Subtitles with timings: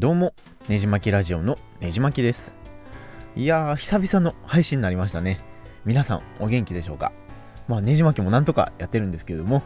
[0.00, 0.32] どうも、
[0.70, 2.56] ねじまきラジオのねじまきです。
[3.36, 5.38] いやー、久々の配信になりましたね。
[5.84, 7.12] 皆さん、お元気でしょうか？
[7.68, 9.62] まあ、ねじまきもなんとかやってるんですけれども。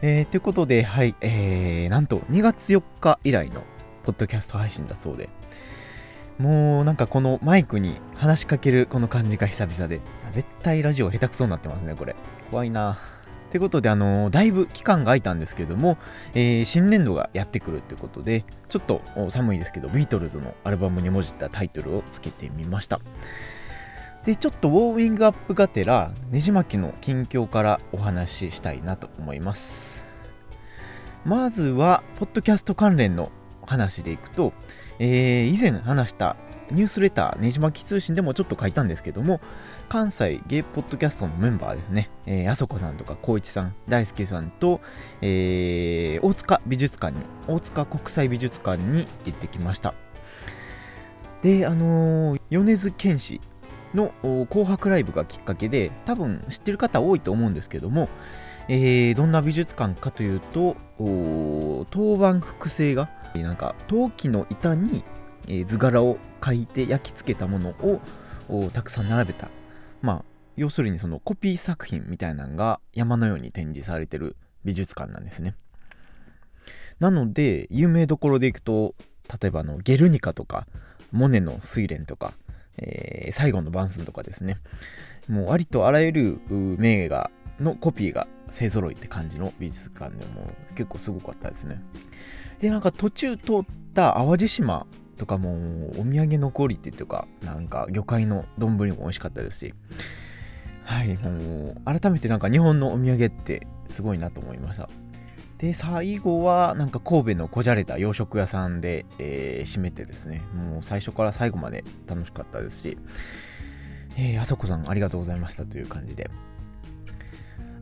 [0.00, 3.62] えー、ということで、はい、えー、なんと2月4日以来の
[4.04, 5.28] ポッドキャスト配信だそうで、
[6.38, 10.00] もうなんかこのマイクに話しかけるこの感じが久々で、
[10.30, 12.16] 絶対ラジオ下手くそになってますね、これ。
[12.50, 13.00] 怖いなと
[13.56, 15.96] いうことで、あの、だいぶ期間が空いたんですけども、
[16.34, 19.00] えー、新年度がやってくるということで、ちょっと
[19.30, 23.00] 寒いですけど、ビートルズのアルバムに文字ったタイトルをつけてみました。
[24.24, 30.04] で、ちょっとウォーミングアップがてら、ねじ巻きの近況からお話ししたいなと思います。
[31.24, 33.32] まずは、ポッドキャスト関連の
[33.66, 34.52] 話でいくと、
[34.98, 36.36] えー、以前話した
[36.70, 39.40] ニュースレター、ねじ巻き通信でもちょっと書いたんですけども、
[39.88, 44.80] 関西ゲイポッドキャストのメンバーですね、えー、あそこさんとか光一さん、大輔さんと、
[45.22, 49.94] えー、大塚美術館に、大塚国際美術館に行ってきました。
[51.42, 53.40] で、あのー、米津玄師
[53.94, 54.12] の
[54.50, 58.08] 紅白ライブがきっかけで、多分知ってる方多いと思うんですけども、
[58.68, 60.76] えー、どんな美術館かというと、
[61.90, 65.04] 当番複製画、なんか陶器の板に、
[65.48, 67.70] え、図柄を描いて焼き付けたもの
[68.48, 69.48] をたくさん並べた。
[70.02, 70.24] まあ
[70.56, 75.54] 要するにそのコピー作品みたいなのが山のように展示されてる美術館なんですね。
[76.98, 78.94] なので有名どころでいくと
[79.40, 80.66] 例えばのゲルニカとか
[81.12, 82.34] モネの睡蓮とか、
[82.76, 84.58] えー、最後の晩餐とかですね。
[85.28, 91.80] もうありとあらゆる名画のコピーが勢ぞろいって感じの美術館でも結構すごかったですね。
[92.58, 94.86] でなんか途中通った淡路島
[95.18, 99.74] とかもお土産のクオリティというかなんか魚介の丼も美味しかったですし。
[100.88, 104.88] はいもう改めてなんか日本のお土産ってすごいなと思いました。
[105.58, 110.40] で最後はなんか神戸のこじゃれた洋食屋さんで、えー、締めてですね。
[110.54, 112.98] もう最初から最後まで楽しかったですし、
[114.16, 116.30] えー、あそこさんありがとうございましたという感じで。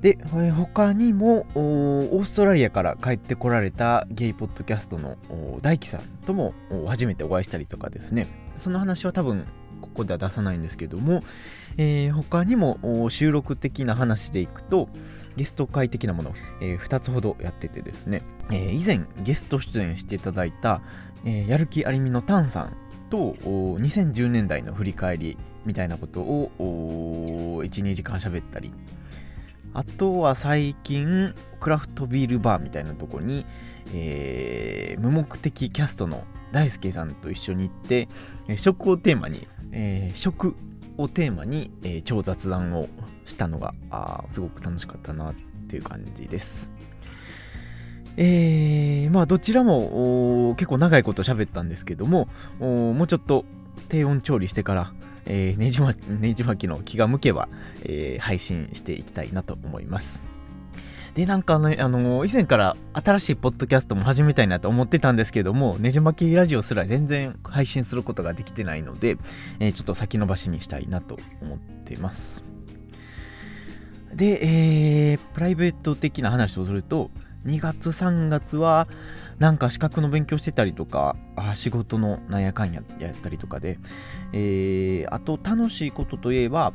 [0.00, 0.18] で、
[0.50, 5.16] 他にもオーストラリアから帰ってこられたゲイポッドキャストの
[5.62, 6.54] 大輝さんとも
[6.86, 8.26] 初めてお会いしたりとかですね。
[8.56, 9.46] その話は多分
[9.80, 11.22] ここでは出さないんですけども、
[11.76, 14.88] えー、他にも収録的な話でいくと
[15.36, 20.80] ゲスト会的なものを、えー、2つほどやっててですね、えー、以前ゲスト出演していただいた、
[21.24, 22.76] えー、やる気ありみのタンさん
[23.10, 28.72] と2010年代の振り返りみたいなことを12時間喋ったり
[29.76, 33.44] あとは最近、クラフトビールバーみたいなとこに、
[33.92, 38.08] えー、無目的キャストの大輔さんと一緒に行って、
[38.56, 40.56] 食をテーマに、えー、食
[40.96, 42.88] をテーマに、えー、超雑談を
[43.26, 45.34] したのがあすごく楽しかったなっ
[45.68, 46.70] ていう感じです。
[48.16, 53.44] えー、まあどちらも結構長いこと喋ったんですけどももうちょっと
[53.90, 54.92] 低温調理してから
[55.26, 57.48] えー、ねじ巻き、ねじ巻きの気が向けば、
[57.82, 60.24] えー、配信していきたいなと思います。
[61.14, 69.16] で、なんかね、あのー、以前から新しいポッドキャストも始めたいなと思ってたんですけども、ねじ巻きラジオすら全然配信することができてないので、
[69.58, 72.44] えー、ちょっと先延ばしにしたいなと思ってます。
[74.14, 77.10] で、えー、プライベート的な話をすると、
[77.46, 78.86] 2月3月は
[79.38, 83.78] なんか資格の勉強してたりとかあ仕事のなんやかんややったりとかで、
[84.32, 86.72] えー、あと楽しいことといえば、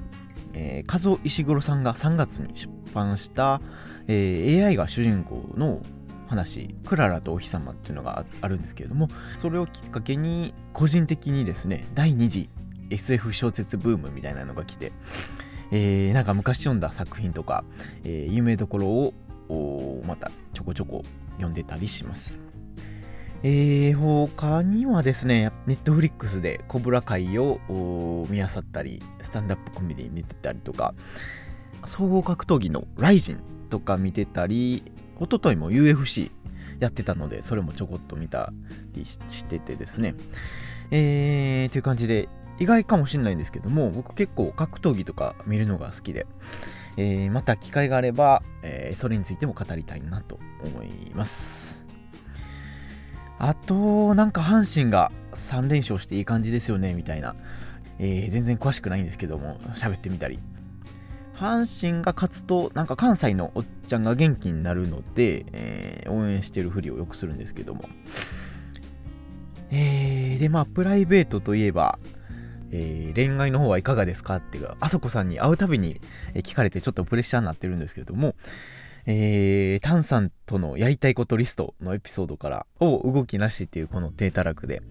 [0.54, 3.62] えー、和夫石黒さんが3月に出版した、
[4.08, 5.82] えー、AI が主人公の
[6.28, 12.50] 話「クララとお日様」っていうのがあるんですけれどもそれをきっかけに個人的にですね第2次
[12.92, 14.92] SF 小説ブームみたいなのが来て、
[15.72, 17.64] えー、なんか昔読んだ作品とか、
[18.04, 21.04] えー、有名どころをまたちょこちょこ
[21.36, 22.51] 読んでたりします。
[23.44, 27.60] えー、他にはですね、ネットフリックスでコブラ会を
[28.30, 30.94] 見漁ったり、スタンダップコメディ見てたりとか、
[31.86, 33.40] 総合格闘技のライジン
[33.72, 34.84] とか見てたり、
[35.20, 36.32] おとといも UFC
[36.80, 38.54] やってたので、それもちょこっと見た
[38.94, 40.14] りしててですね。
[40.92, 42.30] えー、という感じで、
[42.60, 46.28] 意外かもしれないんですけども、僕結構格闘技とか見るのが好きで、
[46.96, 51.81] えー、また機会があれば、えー、それについても語りたいなと思います。
[53.44, 57.36] あと、なんか阪神が3連勝していい感じですよね、みたいな。
[57.98, 60.38] えー、全然詳しくないんですけども、喋ってみたり。
[61.34, 67.82] 阪神が勝つと、なんか関西のおっちゃんが元気になるので、えー、応援してるふりをよくするんですけども。
[69.72, 71.98] えー、で、まあ、プライベートといえば、
[72.70, 76.00] えー、恋愛の方はいかがですかっていうあそこさんに会うたびに
[76.36, 78.36] 聞かれてちょっとプレッシャーになってるんですけども、
[79.06, 84.82] えー、タンさんとのやりたいことリストのエピソードからを動きなしっていうこの低たらくで。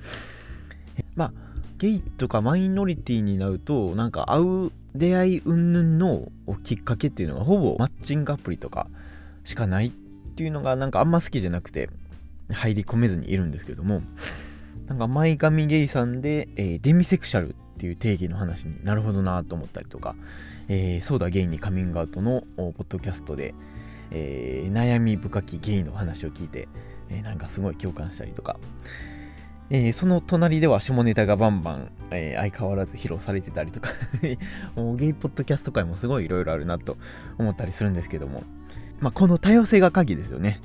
[1.15, 1.33] まあ
[1.79, 6.31] ゲイとかマイノリティになるとなんか会う出会い云々の
[6.63, 8.89] きっかけっていうのがほぼマッチングアプリとか
[9.45, 11.89] しかないっていうのがなんかあんま好きじゃなくて
[12.51, 14.03] 入り込めずにいるんですけども。
[14.91, 20.17] なんか前髪ゲイさんで、えー、デミセクシャルっていう定義の話になるほどなと思ったりとか、
[20.67, 23.55] えー、そうだゲイにカミングアウトのポッドキャストで、
[24.11, 26.69] えー、悩み深きゲイの話を聞いて、
[27.09, 28.59] えー、なんかすごい共感したりとか、
[29.71, 33.91] えー、その隣では下ネタがバンバン、え、相変わらず披露されてたりとか
[34.75, 36.97] もうゲイポッドキャスト界もすごいいろいろあるなと
[37.39, 38.43] 思ったりするんですけども、
[39.01, 40.61] まあ、この多様性が鍵ですよね。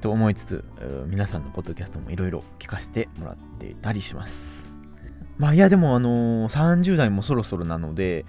[0.00, 0.64] と思いつつ、
[1.08, 4.68] 皆さんのポッドキャストもいろいろ聞かせてもらってたりします。
[5.38, 8.24] まあいやでもあのー、30代もそろそろなので、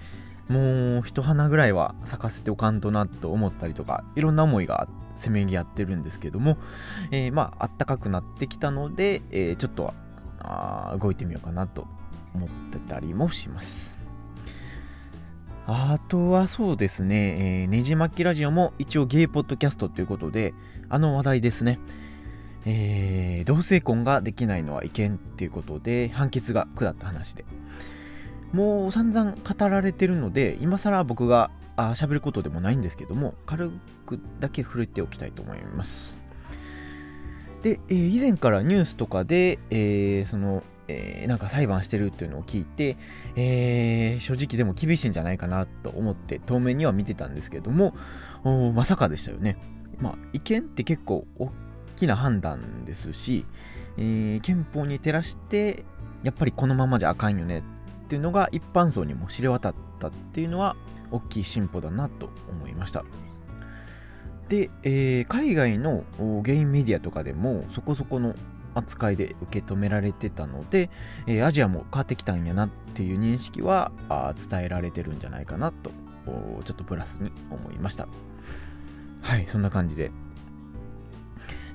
[0.50, 6.58] もう一花ぐらいは咲かせておかんとなと思ったりとか、いろんな思いがせめぎ合ってるんですけども、
[7.12, 9.94] えー、まああったかくなってきたので、えー、ちょっとは
[10.40, 11.86] あ動いてみようかなと
[12.34, 13.96] 思ってたりもします。
[15.66, 20.52] あとはそうですね、えー、ねじ巻きラジオも一応ゲイポッドキャストということで、
[20.88, 21.78] あの話題ですね。
[22.66, 27.44] えー、同性婚ができないのは違憲っていうことで判決が下った話で。
[28.52, 33.70] もう散々語られてるので、今更僕が喋ることでもないんですけども、軽
[34.06, 36.16] くだけ触れておきたいと思います。
[37.62, 42.96] で、えー、以前からニュースとかで、えー、その、えー、なんか裁判してるっていうのを聞いて、
[43.36, 47.94] え、正直でも厳しいんじゃないかなと思って当面には見てたんですけども
[48.74, 49.56] まさかでしたよね。
[50.00, 51.50] まあ違憲って結構大
[51.96, 53.44] きな判断ですし、
[53.98, 55.84] え、憲法に照らして
[56.24, 57.62] やっぱりこのままじゃあかんよね
[58.10, 60.74] っていうのが一般層にも知れ渡ったっていうのは
[61.12, 63.04] 大きい進歩だなと思いました。
[64.48, 66.02] で、えー、海外の
[66.42, 68.34] ゲインメディアとかでもそこそこの
[68.74, 70.90] 扱いで受け止められてたので、
[71.28, 75.92] えー、アジアも変わってきたんやなっていう認識はあ伝えられてるんじゃないかなと
[76.64, 78.08] ちょっとプラスに思いました。
[79.22, 80.10] はいそんな感じで。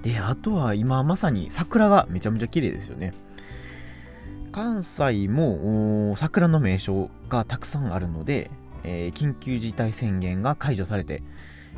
[0.01, 3.13] であとは今まさに桜がめちゃめちゃ綺麗ですよね。
[4.55, 8.49] 関西も桜の名所がたくさんあるので、
[8.83, 11.21] えー、緊急事態宣言が解除されて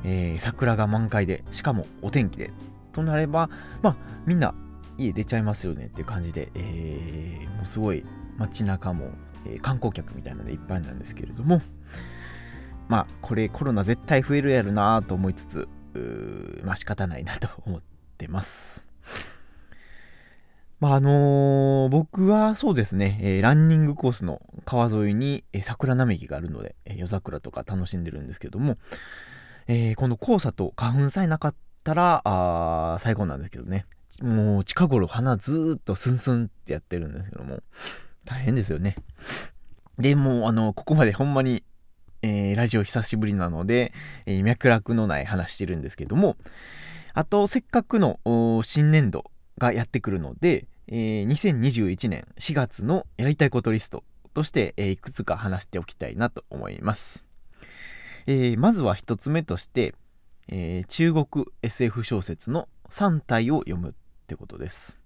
[0.04, 2.52] えー、桜が満開で、しかもお天気で、
[2.94, 3.50] となれば、
[3.82, 3.96] まあ、
[4.26, 4.54] みんな
[4.98, 8.06] 家出ちゃいますよねっていう感じで、えー、もうすごい
[8.38, 9.10] 街中も、
[9.46, 11.62] え、観光客みたいなのでいっぱいなんですけれども、
[12.88, 15.68] まあ、これコロナ絶対増えるやるなと思いつつ、
[16.64, 17.82] まあ仕方ないなと思っ
[18.18, 18.87] てます。
[20.80, 28.78] まああのー、僕はそうですね、えー、ランニングコースの川沿いに、えー、桜並木があるので、え夜桜とか楽しんでるんですけども、
[29.68, 33.86] え、この黄砂と花粉さえなかったら、あ最高なんですけどね。
[34.22, 37.62] もう近頃鼻ずっとスンスンってやってるんですけども、
[38.26, 38.96] 大変ですよね。
[39.98, 41.64] で、もあの、ここまでほんまに、
[42.22, 43.94] え、ラジオ久しぶりなので、
[44.28, 46.36] え、脈絡のない話してるんですけども、
[47.14, 48.20] あと、せっかくの
[48.64, 57.26] 新年度がやってくるので、えー、2021年4月のやりたいことリストとして、えー、いくつか話しておきたいなと思います。
[58.28, 59.96] えー、まずは一つ目として、
[60.50, 63.94] えー、中国 SF 小説の3体を読むっ
[64.28, 64.98] てことです。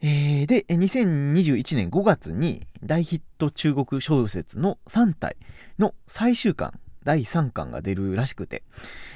[0.00, 5.36] えー、で、2021年5月に大ヒット中国小説の3体
[5.78, 8.62] の最終巻、第3巻が出るらしくて、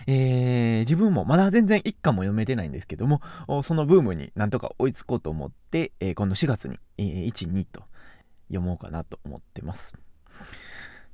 [0.07, 3.21] えー、自分もまだ全然1巻も読めてないんですけども、
[3.63, 7.83] そのブームになんとか追いつこうと思って、えー、この4月に、えー、1、2と
[8.49, 9.95] 読もうかなと思ってます。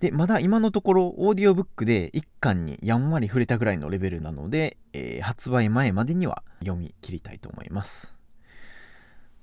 [0.01, 8.15] で、まだ今のところオーディオブックで1巻にやんわり触れたぐらいのレベルなので、えー、発売前までには読み切りたいと思います。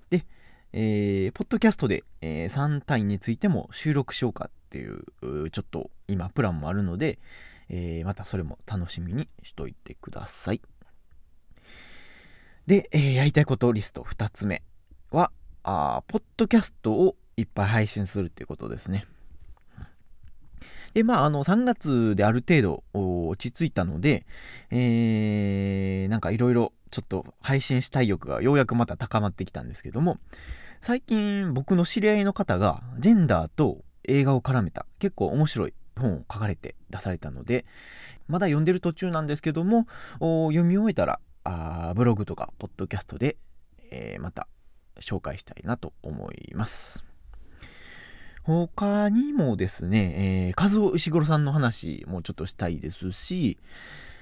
[0.10, 0.26] で、
[0.74, 7.20] えー、ポッドキャストで、えー、3体についても収録しようかっていう、ちょっと今プランもあるので、
[7.68, 10.62] えー、またそれも楽しみにしといてください。
[12.68, 14.64] で、えー、やりたいことリスト2つ目
[15.12, 15.32] は、
[15.64, 19.06] あポッドキャストをいっぱい配信するっていうことですね。
[20.94, 24.26] で、まあ、あの、3月である程度落ち着いたので、
[24.70, 30.18] えー、なんかいろいろちょっと配信したい欲がようやくまた高まってきたんですけども、
[30.82, 37.66] 最近僕の知り合いの方がジェンダーと映画を絡めた結構面白い本を書かれて出されたので、
[38.28, 39.88] まだ読んでる途中なんですけども、
[40.20, 43.38] 読み終えたらあブログとかポッドキャストで、
[43.92, 44.48] えー、また
[45.00, 47.06] 紹介したいなと思います。
[48.44, 53.60] 他にもですね、えー、和夫石黒さんの話もちょっとしたいですし、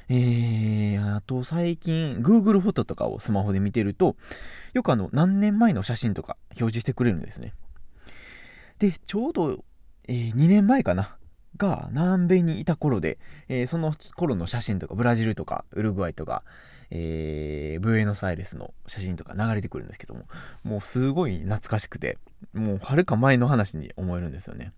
[0.09, 4.17] えー、あと最近 Google フォトとかをスマホで見てると
[4.74, 7.53] よくあの何年前の写真とか表示してくれるんですね
[8.79, 9.63] でちょうど、
[10.10, 11.16] えー、2年前かな？
[11.58, 16.44] が南米にいた頃で、えー、その頃の写真とかブラジルとかウルグアイとか、
[16.89, 20.24] えー、ブエノスアイレスの写真とか流れてくるんですけども
[20.63, 22.18] もうすごい懐かしくて
[22.54, 24.74] もうはるか前の話に思えるんですよね。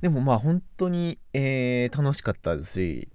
[0.00, 3.08] でもまあ本当に、えー、楽しかったですし、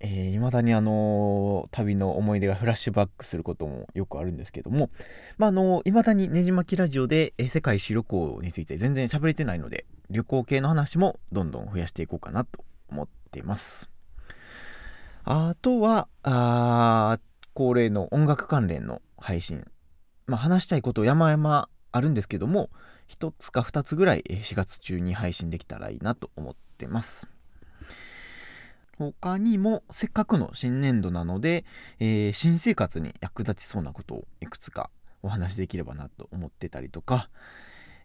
[0.00, 4.90] えー、だにあの、旅の思い出がフラッシュバックすることもよくあるんですけども、
[5.38, 13.90] まあ、あのー、だにねじまきラジオで、え、世界史旅行について全然喋れてないので、旅行系の話もどんどん増やしていこうかなと思っています。
[15.24, 17.18] あとは、あ
[17.54, 19.64] 恒例の音楽関連の配信。
[20.26, 22.70] まあ、話したいこと山々あるんですけども、
[23.08, 27.28] 1つか2つぐらい4月中に配信できたらいいなと思ってます。
[28.98, 31.64] 他にもせっかくの新年度なので、
[32.00, 34.90] えー、新生活に役立ちそうなことをいくつか
[35.22, 37.28] お話しできればなと思ってたりとか、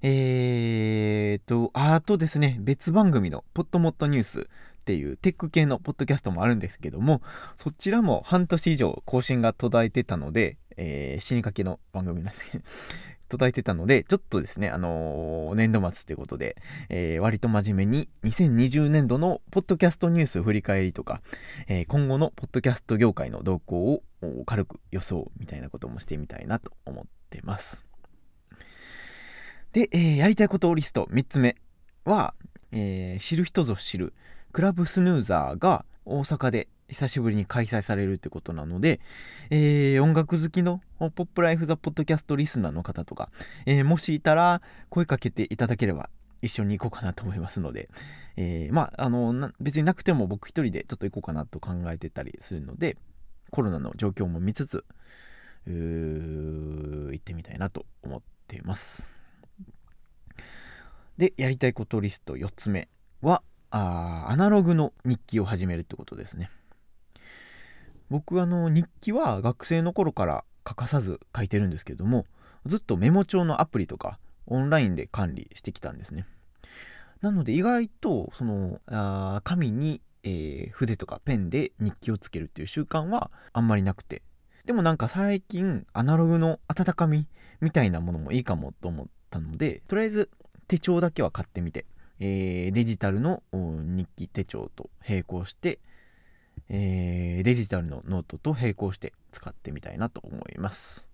[0.02, 7.22] えーと、あとですね、別番組のポットモットニュースっていうテック系のポッドキャストもあるんですけども、
[7.56, 12.64] そちらも半年以上更新が途絶えてたので、えー、死にかけの番組なんですけど、
[13.32, 16.58] 途絶えてたので、ちょっとですね、あのー、年度末っていうことで、
[16.90, 21.22] えー、割と真面目に2020年度のポッドキャストニュース振り返りとか、
[21.68, 24.04] えー、今後のポッドキャスト業界の動向を
[24.46, 27.86] 軽く予想みたいなこともしてみたいなと思ってます。
[29.72, 31.56] で、えー、やりたいことリスト3つ目
[32.04, 32.34] は、
[32.74, 34.14] えー、知る人ぞ知る
[34.52, 39.00] クラブスヌーザーが大阪で久しぶりに開催されるってことなので、
[39.50, 43.30] えー、音楽好きのポップライフザポッドキャストリスナーの方とか、
[43.66, 46.10] えー、もしいたら声かけていただければ
[46.42, 47.90] 一緒に行こうかなと思いますので、
[48.36, 52.98] えー、まあ、あの、別になくても僕一人でちょっと行こうかなと考えてたりするので、
[53.52, 54.84] コロナの状況も見つつ、
[55.68, 59.12] 行ってみたいなと思っています。
[61.18, 62.90] で、やりたいことリスト4つ目
[63.22, 66.50] は、あアナログの日記を始めるってことですね。
[68.12, 72.26] 僕あの日記は学生の頃から欠かさず書いてるんですけども
[72.66, 76.28] ずっとメモ帳のアプリとかオンラインで管理してきたんですね。
[77.22, 84.24] なので意外とそのあ紙に、えー、筆とかペンで日記をつけるっていう習慣はあんまりなくて。
[84.66, 87.28] でもなんか最近アナログの温かみ
[87.62, 90.30] みたいなものもいいかもと思ったのでとりあえず
[90.68, 91.88] 手帳だけは買ってみて、
[92.20, 95.80] えー、デジタルの日記手帳と並行して
[96.70, 101.10] えー、デジタルのノートと並行して使ってみたいなと思います。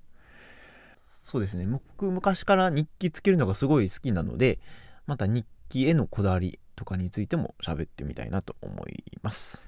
[0.97, 1.65] そうですね。
[1.65, 4.59] 僕、昔から日記つけるのがすごい好きなので、
[5.07, 9.67] また日記へのこだわりとかについても喋ってみたいなと思います。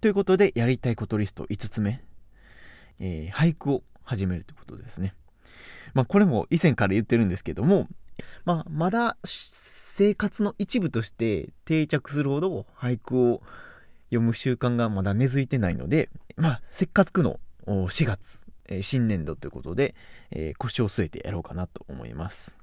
[0.00, 2.02] ということで、やりたいことリスト5つ目。
[2.98, 5.14] えー、俳句を始めるということですね。
[5.94, 7.88] まあ、これも以前から言ってるんですけども、
[8.44, 13.42] まあ、まだ生活の一部として定着するほど俳句を
[14.06, 19.94] 読む習慣がまだ根付いてないので、まあ、せっかくの4月、えー、新年度ということで、
[20.30, 22.56] えー、腰を据えてやろうかなと思います。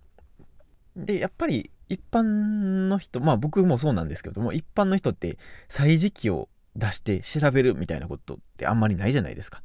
[0.96, 9.62] で、やっぱり一般の人、まあ僕もそうなんですけども、一般の人って歳時記を出して調べるみたいなことってあんまりないじゃないですか。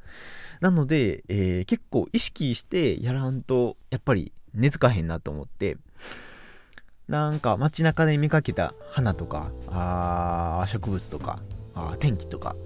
[0.61, 5.77] なので、えー、結構意識してやらんと、やっぱり根付かへんなと思って、
[7.07, 11.41] なんか街中で見かけた花とか、あ植物とか、
[11.79, 12.57] あ天気とか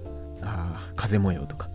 [0.41, 1.69] あ風模様とか、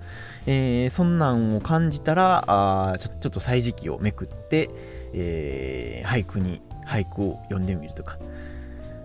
[0.47, 2.45] えー、そんなんを感じたら
[2.92, 4.71] あちょちょっと歳時記をめくって、
[5.12, 8.18] えー、俳句に俳句を読んでみるとか。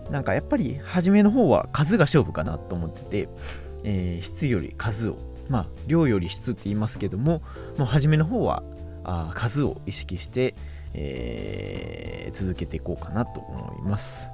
[0.10, 3.30] なんかやっぱり初めの方は数が勝負かなと思ってて、
[3.84, 5.18] えー、質より数を
[5.50, 7.42] まあ量より質って言いますけども
[7.78, 8.63] もう初めの方は
[9.04, 10.56] あ数を意識して、
[10.94, 14.30] えー、続けていこうかなと思います。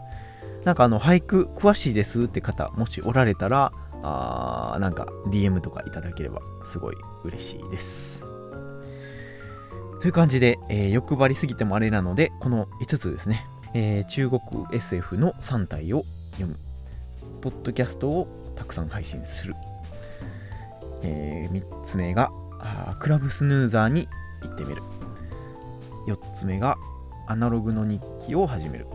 [0.66, 8.24] なんかあの俳句詳しいですって方もしおられたらあなんか DM とかいただければすごい嬉しいです。
[10.00, 14.40] という感じで、えー、欲張りすぎてもあれなので、この5つですね、えー、中国
[14.72, 16.58] SF の3体を読む、
[17.42, 19.56] ポッドキャストをたくさん配信する、
[21.02, 22.32] えー、3つ目が
[23.00, 24.08] クラブスヌーザーに
[24.42, 24.82] 行ってみる、
[26.08, 26.78] 4つ目が
[27.28, 28.88] アナログの日記を始める、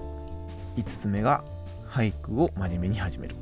[0.76, 1.44] 5つ目が
[1.86, 3.36] 俳句を真面目に始める。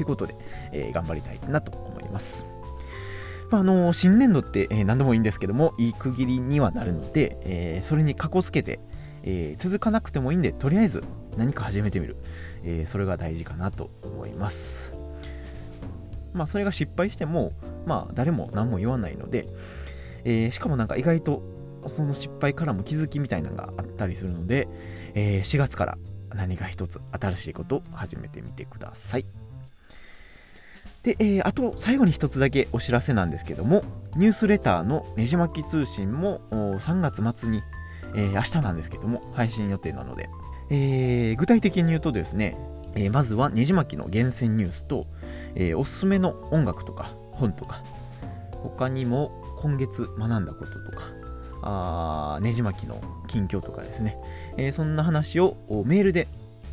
[0.00, 0.34] ということで、
[0.72, 2.46] えー、頑張りたいなと思います。
[3.50, 8.80] まあ、あの新年度って、え、何でもいいんですけども、いい区切りにはなるので、え、それにかこつけて、
[9.24, 11.04] え、続かなくてもいいんで、とりあえず
[11.36, 12.16] 何か始めてみる。
[12.64, 14.94] えそれが大事かなと思います。
[16.32, 17.52] まあそれが失敗しても
[17.86, 19.46] まあ誰も何も言わないので、
[20.24, 21.42] えー、しかもなんか意外と
[21.88, 24.68] その失敗からも気づきみたいなのがあったりするので、
[25.14, 25.98] えー、4月から
[26.34, 29.49] 何か一つ新しいことを始めてみてください。
[31.02, 33.84] で、えー、あと最後に一つだけお知らせなんですけども、
[34.16, 37.62] ニュースレターのねじ巻き通信も3月末に、
[38.14, 40.28] えー、明日なんですけども、配信予定なので、
[40.70, 42.56] えー、具体的に言うとですね、
[42.94, 45.06] えー、まずはねじ巻きの厳選ニュースと、
[45.54, 47.82] えー、おすすめの音楽とか本とか、
[48.62, 51.04] 他にも今月学んだこととか、
[51.62, 54.18] あねじ巻きの近況とかですね、
[54.58, 56.28] えー、そんな話をメールで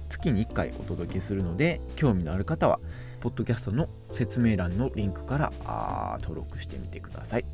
[0.10, 2.80] 月に1回お届けするので、興味のある方は、
[3.20, 7.46] ポッドキャストの説明欄のリンクからあ登録してみてください。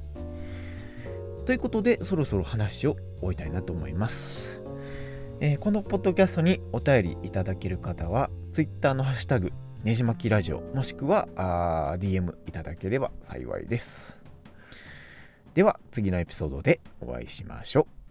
[1.45, 4.61] ということで、そろそろ話を終えたいなと思います。
[5.39, 9.51] えー、このポッドキャストにお便りいただける方は、Twitter のハッシュタグ、
[9.83, 14.23] ねじまきラジオ、もしくはあ DM いただければ幸いです。
[15.53, 18.02] では、次のエピソードでお会いしましょう。